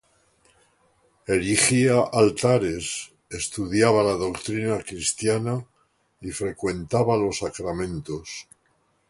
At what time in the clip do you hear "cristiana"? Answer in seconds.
4.83-5.63